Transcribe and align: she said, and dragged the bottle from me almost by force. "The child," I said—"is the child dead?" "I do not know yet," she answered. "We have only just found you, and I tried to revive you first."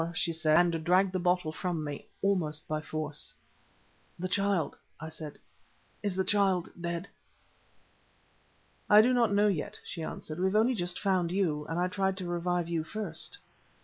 she 0.15 0.33
said, 0.33 0.57
and 0.57 0.83
dragged 0.83 1.11
the 1.13 1.19
bottle 1.19 1.51
from 1.51 1.83
me 1.83 2.07
almost 2.23 2.67
by 2.67 2.81
force. 2.81 3.35
"The 4.17 4.27
child," 4.27 4.75
I 4.99 5.09
said—"is 5.09 6.15
the 6.15 6.23
child 6.23 6.71
dead?" 6.81 7.07
"I 8.89 9.01
do 9.03 9.13
not 9.13 9.31
know 9.31 9.47
yet," 9.47 9.79
she 9.85 10.01
answered. 10.01 10.39
"We 10.39 10.45
have 10.45 10.55
only 10.55 10.73
just 10.73 10.99
found 10.99 11.31
you, 11.31 11.67
and 11.67 11.77
I 11.79 11.87
tried 11.87 12.17
to 12.17 12.25
revive 12.25 12.67
you 12.67 12.83
first." 12.83 13.37